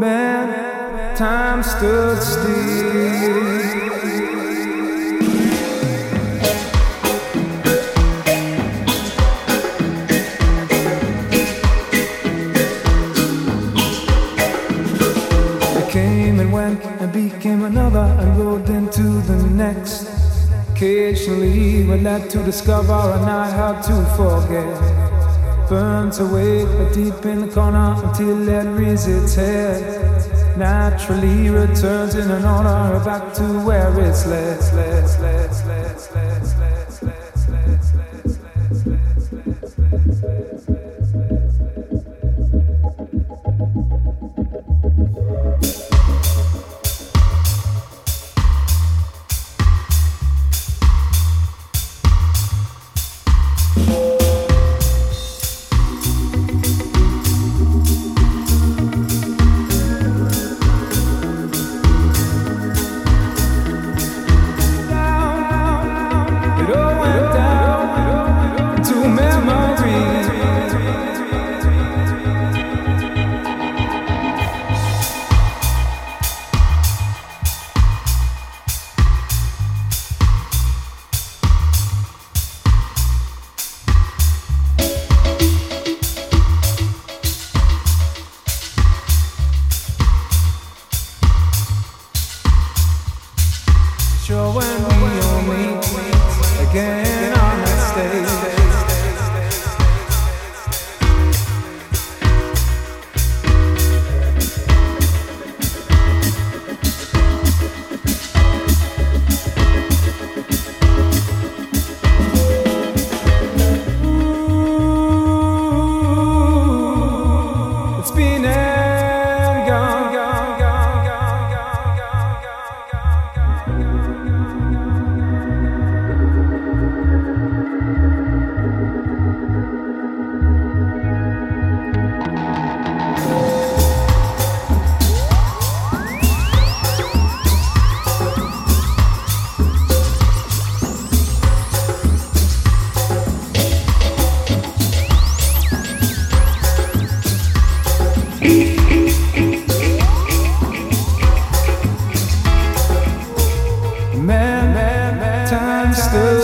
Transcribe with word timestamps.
man, 0.00 1.14
time 1.14 1.62
stood 1.62 2.22
still. 2.22 3.60
I 15.76 15.90
came 15.90 16.40
and 16.40 16.50
went 16.50 16.82
and 16.82 17.12
became 17.12 17.64
another 17.64 18.06
and 18.20 18.38
rode 18.38 18.70
into 18.70 19.02
the 19.02 19.36
next. 19.50 20.08
Occasionally, 20.70 21.84
we're 21.86 21.98
led 21.98 22.30
to 22.30 22.38
discover 22.42 22.94
and 22.94 23.26
I 23.26 23.50
had 23.50 23.82
to 23.82 23.96
forget 24.16 25.09
burns 25.70 26.18
away 26.18 26.66
deep 26.92 27.24
in 27.24 27.42
the 27.42 27.48
corner 27.54 27.94
until 28.02 28.48
it 28.48 28.66
rears 28.76 29.06
its 29.06 29.36
head. 29.36 30.58
Naturally 30.58 31.48
returns 31.48 32.16
in 32.16 32.28
an 32.28 32.44
order 32.44 32.98
back 33.04 33.32
to 33.34 33.44
where 33.64 33.96
it's 34.00 34.26
led. 34.26 34.50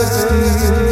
I'm 0.09 0.41
love. 0.41 0.86